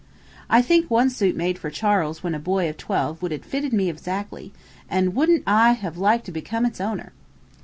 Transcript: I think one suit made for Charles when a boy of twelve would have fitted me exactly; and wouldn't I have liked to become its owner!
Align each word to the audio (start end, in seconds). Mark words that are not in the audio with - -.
I 0.49 0.63
think 0.63 0.89
one 0.89 1.11
suit 1.11 1.35
made 1.35 1.59
for 1.59 1.69
Charles 1.69 2.23
when 2.23 2.33
a 2.33 2.39
boy 2.39 2.67
of 2.67 2.77
twelve 2.77 3.21
would 3.21 3.31
have 3.31 3.45
fitted 3.45 3.71
me 3.71 3.87
exactly; 3.87 4.51
and 4.89 5.13
wouldn't 5.13 5.43
I 5.45 5.73
have 5.73 5.95
liked 5.95 6.25
to 6.25 6.31
become 6.31 6.65
its 6.65 6.81
owner! 6.81 7.11